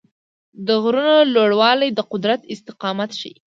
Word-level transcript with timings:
د 0.67 0.67
غرونو 0.83 1.15
لوړوالی 1.33 1.89
د 1.93 1.99
قدرت 2.11 2.41
استقامت 2.53 3.11
ښيي. 3.19 3.33